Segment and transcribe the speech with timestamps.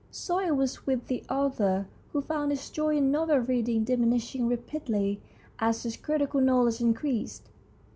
[0.09, 5.21] So it was with the author, who found his joy in novel reading diminishing rapidly
[5.59, 7.49] as his critical knowledge increased.